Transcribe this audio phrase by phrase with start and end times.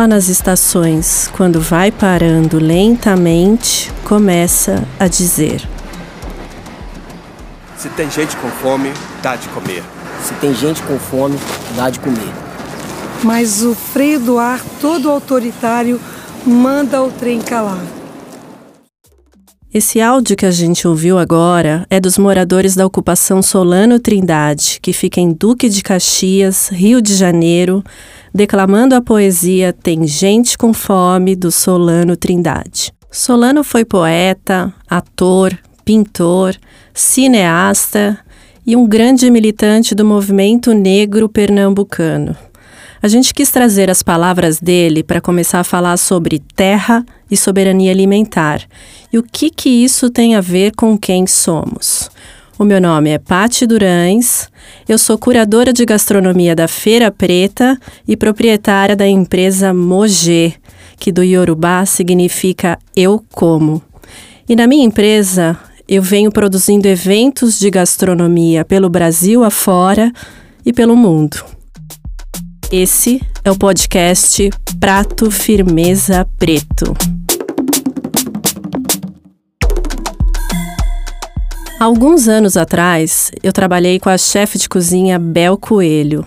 [0.00, 5.60] só nas estações, quando vai parando lentamente, começa a dizer:
[7.76, 8.90] Se tem gente com fome,
[9.22, 9.82] dá de comer.
[10.22, 11.38] Se tem gente com fome,
[11.76, 12.32] dá de comer.
[13.22, 16.00] Mas o freio do ar, todo autoritário,
[16.46, 17.99] manda o trem calar.
[19.72, 24.92] Esse áudio que a gente ouviu agora é dos moradores da ocupação Solano Trindade, que
[24.92, 27.80] fica em Duque de Caxias, Rio de Janeiro,
[28.34, 32.92] declamando a poesia Tem Gente com Fome, do Solano Trindade.
[33.12, 36.56] Solano foi poeta, ator, pintor,
[36.92, 38.18] cineasta
[38.66, 42.36] e um grande militante do movimento negro pernambucano.
[43.02, 47.90] A gente quis trazer as palavras dele para começar a falar sobre terra e soberania
[47.90, 48.60] alimentar
[49.10, 52.10] e o que que isso tem a ver com quem somos.
[52.58, 54.50] O meu nome é Pati Durães,
[54.86, 60.52] eu sou curadora de gastronomia da Feira Preta e proprietária da empresa Mogê,
[60.98, 63.82] que do Yorubá significa eu como.
[64.46, 70.12] E na minha empresa, eu venho produzindo eventos de gastronomia pelo Brasil afora
[70.66, 71.59] e pelo mundo.
[72.72, 76.96] Esse é o podcast Prato Firmeza Preto.
[81.80, 86.24] Alguns anos atrás, eu trabalhei com a chefe de cozinha Bel Coelho.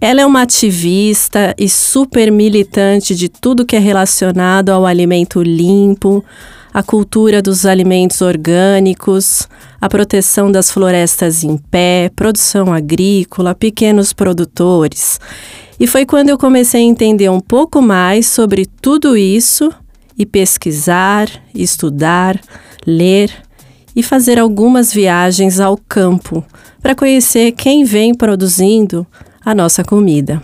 [0.00, 6.24] Ela é uma ativista e super militante de tudo que é relacionado ao alimento limpo,
[6.72, 9.48] a cultura dos alimentos orgânicos,
[9.80, 15.18] a proteção das florestas em pé, produção agrícola, pequenos produtores.
[15.78, 19.72] E foi quando eu comecei a entender um pouco mais sobre tudo isso
[20.16, 22.38] e pesquisar, estudar,
[22.86, 23.32] ler
[23.96, 26.44] e fazer algumas viagens ao campo
[26.82, 29.06] para conhecer quem vem produzindo
[29.44, 30.42] a nossa comida.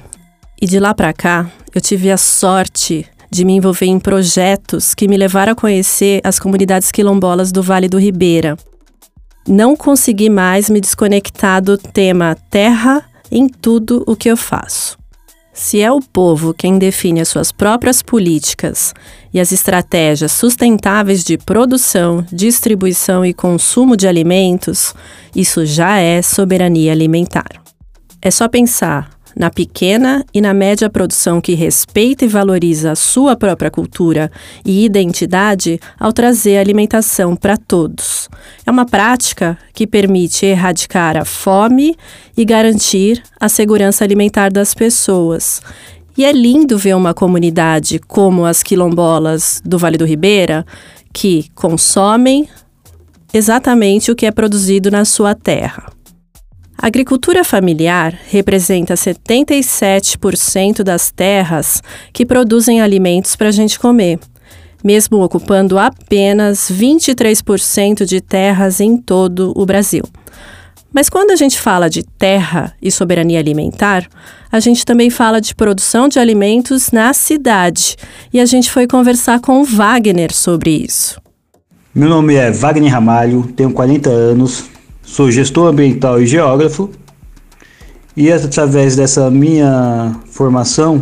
[0.60, 5.08] E de lá para cá, eu tive a sorte de me envolver em projetos que
[5.08, 8.56] me levaram a conhecer as comunidades quilombolas do Vale do Ribeira.
[9.46, 14.96] Não consegui mais me desconectar do tema terra em tudo o que eu faço.
[15.52, 18.92] Se é o povo quem define as suas próprias políticas
[19.32, 24.94] e as estratégias sustentáveis de produção, distribuição e consumo de alimentos,
[25.34, 27.48] isso já é soberania alimentar.
[28.20, 33.36] É só pensar na pequena e na média produção que respeita e valoriza a sua
[33.36, 34.32] própria cultura
[34.64, 38.30] e identidade ao trazer alimentação para todos.
[38.64, 41.94] É uma prática que permite erradicar a fome
[42.34, 45.60] e garantir a segurança alimentar das pessoas.
[46.16, 50.64] E é lindo ver uma comunidade como as quilombolas do Vale do Ribeira
[51.12, 52.48] que consomem
[53.34, 55.95] exatamente o que é produzido na sua terra.
[56.78, 61.82] A agricultura familiar representa 77% das terras
[62.12, 64.18] que produzem alimentos para a gente comer,
[64.84, 70.02] mesmo ocupando apenas 23% de terras em todo o Brasil.
[70.92, 74.06] Mas quando a gente fala de terra e soberania alimentar,
[74.52, 77.96] a gente também fala de produção de alimentos na cidade.
[78.32, 81.20] E a gente foi conversar com Wagner sobre isso.
[81.94, 84.64] Meu nome é Wagner Ramalho, tenho 40 anos,
[85.06, 86.90] Sou gestor ambiental e geógrafo
[88.16, 91.00] e através dessa minha formação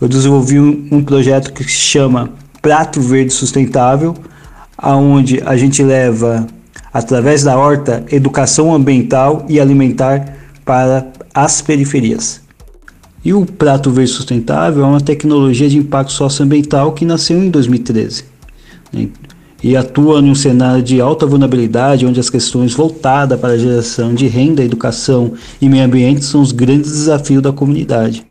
[0.00, 4.12] eu desenvolvi um, um projeto que se chama Prato Verde Sustentável,
[4.76, 6.44] aonde a gente leva
[6.92, 12.42] através da horta educação ambiental e alimentar para as periferias.
[13.24, 18.24] E o Prato Verde Sustentável é uma tecnologia de impacto socioambiental que nasceu em 2013
[19.64, 24.26] e atua num cenário de alta vulnerabilidade, onde as questões voltadas para a geração de
[24.26, 28.26] renda, educação e meio ambiente são os grandes desafios da comunidade.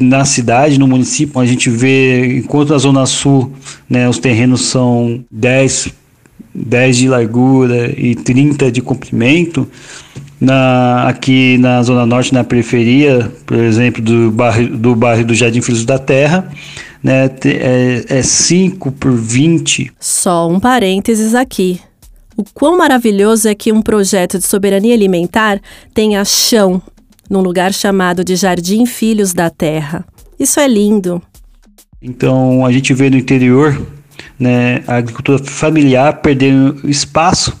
[0.00, 3.52] Na cidade, no município, a gente vê, enquanto na Zona Sul
[3.90, 5.88] né, os terrenos são 10,
[6.54, 9.68] 10 de largura e 30 de comprimento,
[10.40, 15.60] na, aqui na Zona Norte, na periferia, por exemplo, do bairro do, bairro do Jardim
[15.60, 16.48] Filhos da Terra,
[17.02, 17.30] né,
[18.08, 19.92] é 5 é por 20.
[19.98, 21.80] Só um parênteses aqui.
[22.36, 25.60] O quão maravilhoso é que um projeto de soberania alimentar
[25.92, 26.80] tenha chão
[27.28, 30.04] num lugar chamado de Jardim Filhos da Terra.
[30.38, 31.20] Isso é lindo.
[32.00, 33.80] Então a gente vê no interior
[34.38, 37.56] né, a agricultura familiar perdendo espaço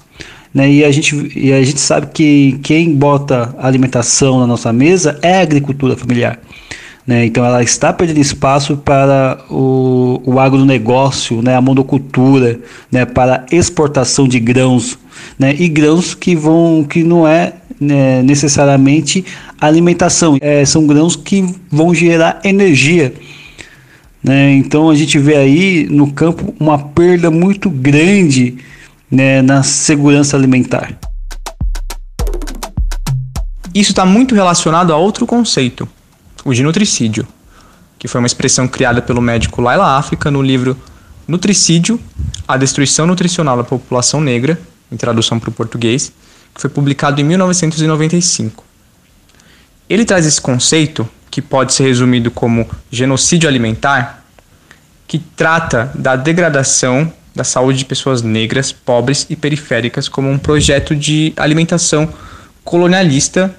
[0.52, 5.18] né, e, a gente, e a gente sabe que quem bota alimentação na nossa mesa
[5.22, 6.38] é a agricultura familiar.
[7.06, 7.26] Né?
[7.26, 11.56] Então ela está perdendo espaço para o, o agronegócio, né?
[11.56, 12.60] a monocultura,
[12.90, 13.04] né?
[13.04, 14.98] para exportação de grãos,
[15.38, 15.54] né?
[15.58, 19.24] e grãos que vão que não é né, necessariamente
[19.60, 23.12] alimentação, é, são grãos que vão gerar energia.
[24.22, 24.54] Né?
[24.54, 28.58] Então a gente vê aí no campo uma perda muito grande
[29.10, 30.96] né, na segurança alimentar.
[33.74, 35.88] Isso está muito relacionado a outro conceito,
[36.44, 37.26] o de nutricídio,
[37.98, 40.76] que foi uma expressão criada pelo médico Laila África no livro
[41.26, 42.00] Nutricídio,
[42.46, 44.60] a destruição nutricional da população negra,
[44.90, 46.12] em tradução para o português,
[46.54, 48.64] que foi publicado em 1995.
[49.88, 54.24] Ele traz esse conceito, que pode ser resumido como genocídio alimentar,
[55.06, 60.94] que trata da degradação da saúde de pessoas negras, pobres e periféricas como um projeto
[60.94, 62.12] de alimentação
[62.64, 63.54] colonialista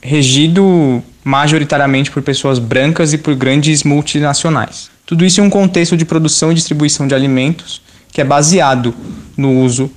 [0.00, 4.90] regido majoritariamente por pessoas brancas e por grandes multinacionais.
[5.04, 8.94] Tudo isso em um contexto de produção e distribuição de alimentos que é baseado
[9.36, 9.90] no uso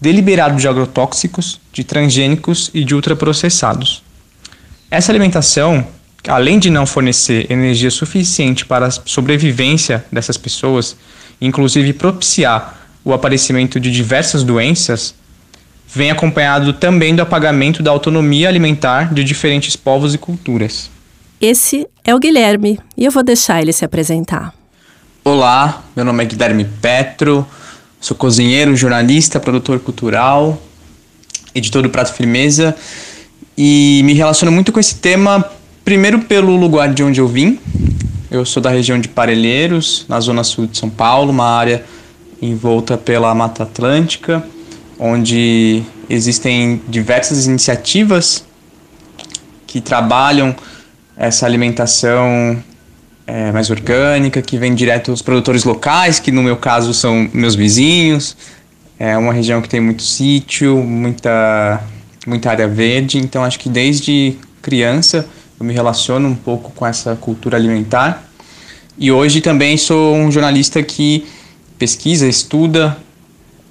[0.00, 4.02] deliberado de agrotóxicos, de transgênicos e de ultraprocessados.
[4.90, 5.86] Essa alimentação,
[6.26, 10.96] além de não fornecer energia suficiente para a sobrevivência dessas pessoas,
[11.38, 15.14] inclusive propiciar o aparecimento de diversas doenças,
[15.94, 20.90] vem acompanhado também do apagamento da autonomia alimentar de diferentes povos e culturas.
[21.40, 24.52] Esse é o Guilherme e eu vou deixar ele se apresentar.
[25.24, 27.46] Olá, meu nome é Guilherme Petro,
[28.00, 30.60] sou cozinheiro, jornalista, produtor cultural,
[31.54, 32.74] editor do Prato Firmeza
[33.56, 35.44] e me relaciono muito com esse tema,
[35.84, 37.58] primeiro pelo lugar de onde eu vim.
[38.30, 41.82] Eu sou da região de Parelheiros, na zona sul de São Paulo, uma área
[42.42, 44.44] envolta pela Mata Atlântica
[44.98, 48.44] onde existem diversas iniciativas
[49.66, 50.56] que trabalham
[51.16, 52.62] essa alimentação
[53.26, 57.54] é, mais orgânica, que vem direto dos produtores locais, que no meu caso são meus
[57.54, 58.36] vizinhos.
[58.98, 61.82] É uma região que tem muito sítio, muita,
[62.26, 65.28] muita área verde, então acho que desde criança
[65.60, 68.24] eu me relaciono um pouco com essa cultura alimentar.
[68.96, 71.26] E hoje também sou um jornalista que
[71.78, 72.96] pesquisa, estuda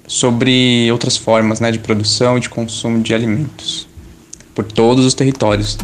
[0.08, 3.86] sobre outras formas né, de produção e de consumo de alimentos
[4.54, 5.78] por todos os territórios.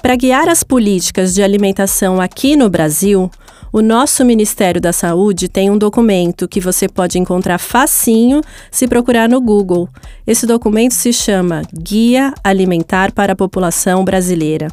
[0.00, 3.30] Para guiar as políticas de alimentação aqui no Brasil,
[3.70, 9.28] o nosso Ministério da Saúde tem um documento que você pode encontrar facinho se procurar
[9.28, 9.88] no Google.
[10.26, 14.68] Esse documento se chama Guia Alimentar para a População Brasileira.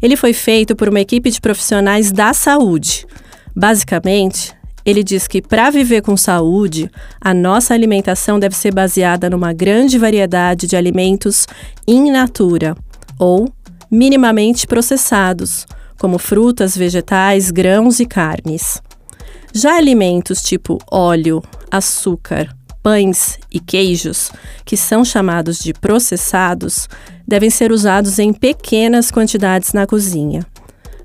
[0.00, 3.06] Ele foi feito por uma equipe de profissionais da saúde.
[3.56, 4.54] Basicamente,
[4.88, 6.90] ele diz que para viver com saúde,
[7.20, 11.46] a nossa alimentação deve ser baseada numa grande variedade de alimentos
[11.86, 12.74] in natura
[13.18, 13.52] ou
[13.90, 15.66] minimamente processados,
[15.98, 18.80] como frutas, vegetais, grãos e carnes.
[19.52, 24.30] Já alimentos tipo óleo, açúcar, pães e queijos,
[24.64, 26.88] que são chamados de processados,
[27.26, 30.46] devem ser usados em pequenas quantidades na cozinha.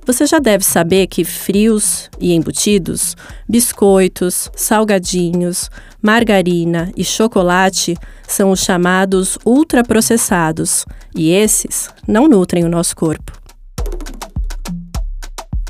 [0.06, 3.16] Você já deve saber que frios e embutidos,
[3.48, 5.70] biscoitos, salgadinhos,
[6.02, 7.96] margarina e chocolate
[8.28, 10.86] são os chamados ultraprocessados,
[11.16, 13.32] e esses não nutrem o nosso corpo.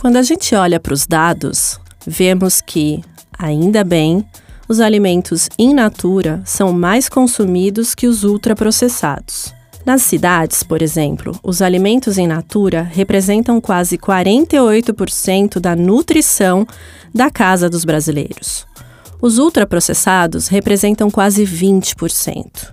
[0.01, 3.03] Quando a gente olha para os dados, vemos que,
[3.37, 4.25] ainda bem,
[4.67, 9.53] os alimentos in natura são mais consumidos que os ultraprocessados.
[9.85, 16.65] Nas cidades, por exemplo, os alimentos em natura representam quase 48% da nutrição
[17.13, 18.65] da casa dos brasileiros.
[19.21, 22.71] Os ultraprocessados representam quase 20%.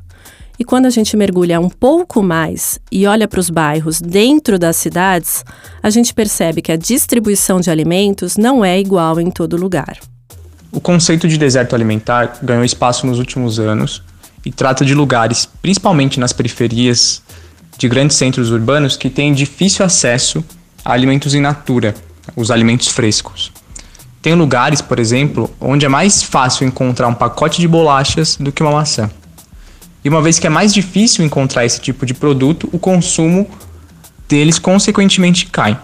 [0.56, 4.76] E quando a gente mergulha um pouco mais e olha para os bairros dentro das
[4.76, 5.44] cidades,
[5.82, 9.98] a gente percebe que a distribuição de alimentos não é igual em todo lugar.
[10.70, 14.02] O conceito de deserto alimentar ganhou espaço nos últimos anos
[14.44, 17.22] e trata de lugares, principalmente nas periferias
[17.78, 20.44] de grandes centros urbanos, que têm difícil acesso
[20.84, 21.94] a alimentos in natura,
[22.36, 23.52] os alimentos frescos.
[24.22, 28.62] Tem lugares, por exemplo, onde é mais fácil encontrar um pacote de bolachas do que
[28.62, 29.10] uma maçã.
[30.04, 33.48] E uma vez que é mais difícil encontrar esse tipo de produto, o consumo
[34.28, 35.78] deles consequentemente cai.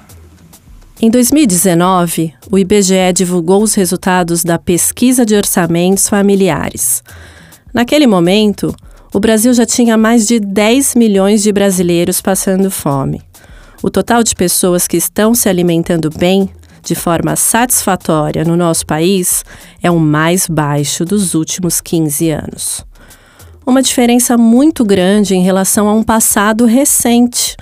[1.00, 7.02] Em 2019, o IBGE divulgou os resultados da pesquisa de orçamentos familiares.
[7.76, 8.74] Naquele momento,
[9.12, 13.20] o Brasil já tinha mais de 10 milhões de brasileiros passando fome.
[13.82, 16.48] O total de pessoas que estão se alimentando bem,
[16.82, 19.44] de forma satisfatória no nosso país,
[19.82, 22.82] é o mais baixo dos últimos 15 anos.
[23.66, 27.58] Uma diferença muito grande em relação a um passado recente.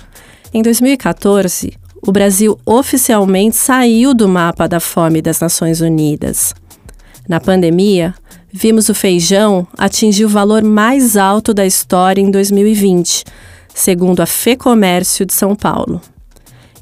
[0.53, 6.55] Em 2014, o Brasil oficialmente saiu do mapa da fome das Nações Unidas.
[7.27, 8.15] Na pandemia,
[8.57, 13.25] vimos o feijão atingir o valor mais alto da história em 2020,
[13.73, 16.01] segundo a FEComércio de São Paulo.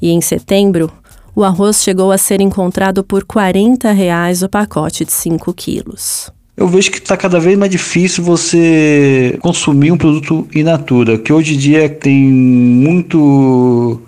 [0.00, 0.88] E em setembro,
[1.34, 6.30] o arroz chegou a ser encontrado por 40 reais o pacote de 5 quilos.
[6.56, 11.32] Eu vejo que está cada vez mais difícil você consumir um produto in natura, que
[11.32, 14.00] hoje em dia tem muito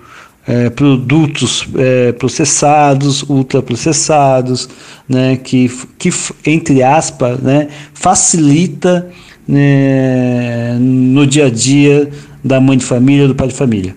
[0.46, 4.68] é, produtos é, processados, ultraprocessados,
[5.08, 6.10] né, que, que
[6.46, 9.08] entre aspas, né, facilita
[9.46, 12.08] né, no dia a dia
[12.42, 13.94] da mãe de família, do pai de família.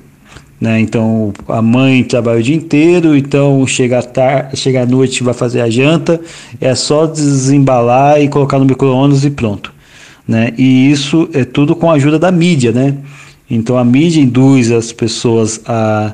[0.59, 0.81] Né?
[0.81, 5.33] Então a mãe trabalha o dia inteiro, então chega à, tarde, chega à noite vai
[5.33, 6.19] fazer a janta,
[6.59, 9.71] é só desembalar e colocar no micro-ondas e pronto.
[10.27, 10.53] Né?
[10.57, 12.71] E isso é tudo com a ajuda da mídia.
[12.71, 12.95] Né?
[13.49, 16.13] Então a mídia induz as pessoas a,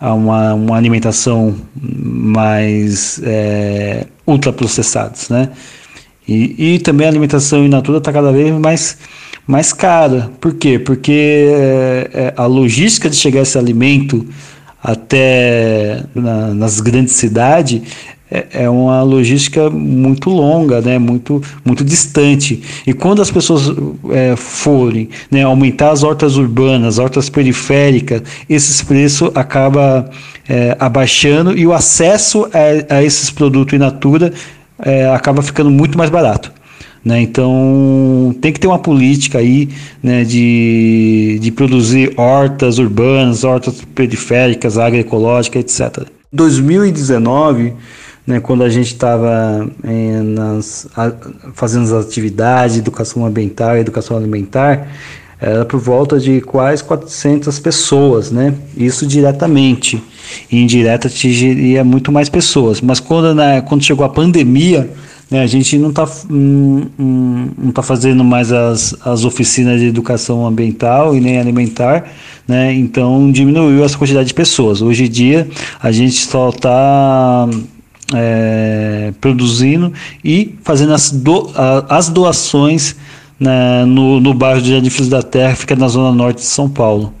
[0.00, 5.28] a uma, uma alimentação mais é, ultraprocessadas.
[5.28, 5.50] Né?
[6.26, 8.98] E, e também a alimentação in natura está cada vez mais
[9.46, 10.30] mais cara.
[10.40, 10.78] Por quê?
[10.78, 14.26] Porque é, é, a logística de chegar esse alimento
[14.82, 17.82] até na, nas grandes cidades
[18.30, 20.98] é, é, uma logística muito longa, né?
[20.98, 22.62] muito, muito distante.
[22.86, 23.72] E quando as pessoas
[24.10, 30.10] é, forem né, aumentar as hortas urbanas, hortas periféricas, esses preços acaba
[30.48, 34.32] é, abaixando e o acesso a, a esses produtos in natura
[34.78, 36.52] é, acaba ficando muito mais barato.
[37.04, 37.20] Né?
[37.20, 39.68] Então tem que ter uma política aí
[40.02, 46.04] né, de, de produzir hortas urbanas, hortas periféricas, agroecológica, etc.
[46.32, 47.74] 2019,
[48.26, 50.20] né, quando a gente estava é,
[51.54, 54.88] fazendo as atividades de educação ambiental e educação alimentar,
[55.38, 58.54] era por volta de quase 400 pessoas, né?
[58.76, 60.02] Isso diretamente.
[60.50, 62.80] E indireta atingiria muito mais pessoas.
[62.80, 64.90] Mas quando, né, quando chegou a pandemia,
[65.30, 70.46] né, a gente não está não, não tá fazendo mais as, as oficinas de educação
[70.46, 72.10] ambiental e nem alimentar,
[72.48, 74.80] né, então diminuiu essa quantidade de pessoas.
[74.80, 75.48] Hoje em dia
[75.82, 77.46] a gente só está
[78.14, 79.92] é, produzindo
[80.24, 82.96] e fazendo as, do, a, as doações
[83.38, 86.46] né, no, no bairro de Jardim Filhos da Terra, que fica na zona norte de
[86.46, 87.12] São Paulo.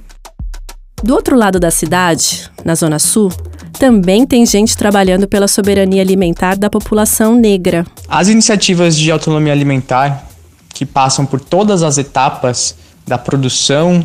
[1.02, 3.30] Do outro lado da cidade, na Zona Sul,
[3.78, 7.84] também tem gente trabalhando pela soberania alimentar da população negra.
[8.08, 10.26] As iniciativas de autonomia alimentar,
[10.70, 12.74] que passam por todas as etapas
[13.06, 14.04] da produção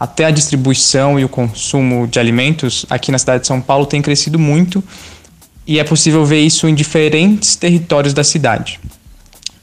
[0.00, 4.02] até a distribuição e o consumo de alimentos aqui na cidade de São Paulo, têm
[4.02, 4.82] crescido muito
[5.66, 8.80] e é possível ver isso em diferentes territórios da cidade.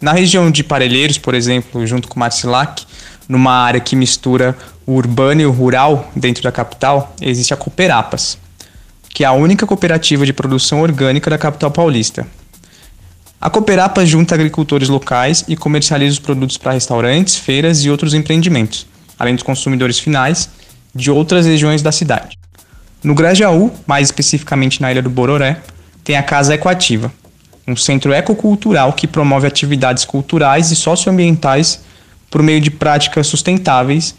[0.01, 2.85] Na região de Parelheiros, por exemplo, junto com Marcilac,
[3.27, 8.37] numa área que mistura o urbano e o rural dentro da capital, existe a Cooperapas
[9.19, 12.25] que é a única cooperativa de produção orgânica da capital paulista.
[13.41, 18.85] A Cooperapa junta agricultores locais e comercializa os produtos para restaurantes, feiras e outros empreendimentos,
[19.17, 20.49] além dos consumidores finais
[20.93, 22.37] de outras regiões da cidade.
[23.03, 25.61] No Grajaú, mais especificamente na ilha do Bororé,
[26.09, 27.13] tem a Casa Ecoativa,
[27.67, 31.81] um centro ecocultural que promove atividades culturais e socioambientais
[32.31, 34.15] por meio de práticas sustentáveis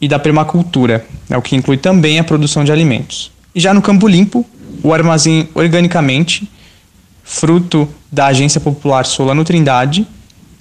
[0.00, 3.30] e da permacultura, é o que inclui também a produção de alimentos.
[3.54, 4.44] E já no Campo Limpo,
[4.82, 6.50] o armazém organicamente,
[7.22, 10.04] fruto da Agência Popular Solano Trindade,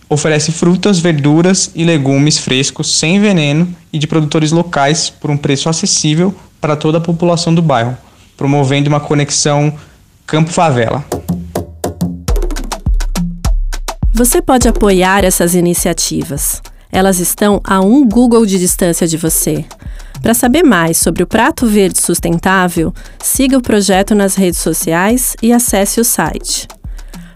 [0.08, 5.68] oferece frutas, verduras e legumes frescos sem veneno e de produtores locais por um preço
[5.68, 7.98] acessível para toda a população do bairro,
[8.38, 9.74] promovendo uma conexão
[10.29, 11.03] campo-favela.
[14.13, 16.62] Você pode apoiar essas iniciativas.
[16.91, 19.65] Elas estão a um Google de distância de você.
[20.21, 25.51] Para saber mais sobre o Prato Verde Sustentável, siga o projeto nas redes sociais e
[25.51, 26.67] acesse o site.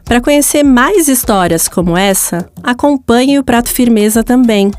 [0.05, 4.69] Para conhecer mais histórias como essa, acompanhe o Prato Firmeza também.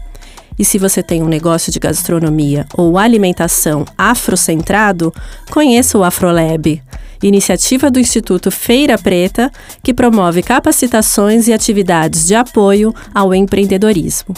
[0.57, 5.13] E se você tem um negócio de gastronomia ou alimentação afrocentrado,
[5.51, 6.81] conheça o Afrolab,
[7.27, 9.51] iniciativa do Instituto Feira Preta
[9.83, 14.35] que promove capacitações e atividades de apoio ao empreendedorismo.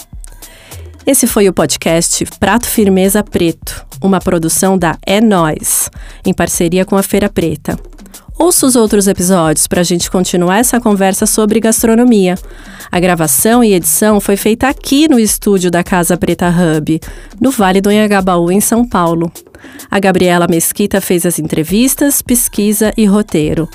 [1.05, 5.89] Esse foi o podcast Prato Firmeza Preto, uma produção da É Nós,
[6.25, 7.79] em parceria com a Feira Preta.
[8.37, 12.35] Ouça os outros episódios para a gente continuar essa conversa sobre gastronomia.
[12.91, 16.99] A gravação e edição foi feita aqui no estúdio da Casa Preta Hub,
[17.41, 19.31] no Vale do Anhangabaú, em São Paulo.
[19.89, 23.69] A Gabriela Mesquita fez as entrevistas, pesquisa e roteiro.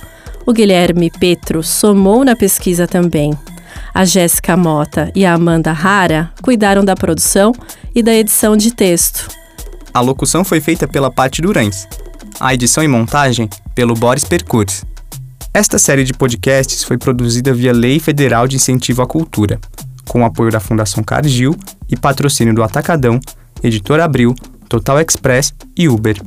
[0.44, 3.32] O Guilherme Petro somou na pesquisa também.
[3.94, 7.52] A Jéssica Mota e a Amanda Rara cuidaram da produção
[7.94, 9.28] e da edição de texto.
[9.94, 11.86] A locução foi feita pela Paty Durães.
[12.40, 14.86] A edição e montagem pelo Boris Percurso.
[15.54, 19.60] Esta série de podcasts foi produzida via Lei Federal de Incentivo à Cultura,
[20.08, 21.54] com apoio da Fundação Cargill
[21.90, 23.20] e patrocínio do Atacadão,
[23.62, 24.34] Editor Abril,
[24.72, 26.18] Total Express e Uber.